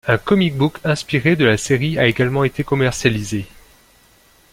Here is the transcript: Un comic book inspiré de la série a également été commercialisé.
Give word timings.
Un 0.07 0.17
comic 0.17 0.57
book 0.57 0.79
inspiré 0.83 1.35
de 1.35 1.45
la 1.45 1.57
série 1.57 1.99
a 1.99 2.07
également 2.07 2.43
été 2.43 2.63
commercialisé. 2.63 3.45